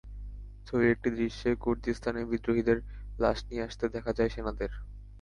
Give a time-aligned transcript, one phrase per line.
[0.67, 2.77] ছবির একটি দৃশ্যে কুর্দিস্তানের বিদ্রোহীদের
[3.19, 4.71] লাশ নিয়ে আসতে দেখা যায় সেনাদের।